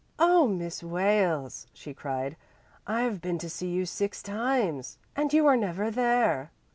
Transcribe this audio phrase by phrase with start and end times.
[0.17, 2.35] "Oh, Miss Wales," she cried,
[2.87, 6.49] "I've been to see you six times, and you are never there.